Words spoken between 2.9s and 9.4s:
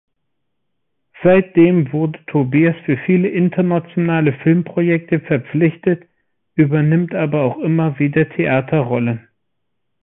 viele internationale Filmprojekte verpflichtet, übernimmt aber auch immer wieder Theaterrollen.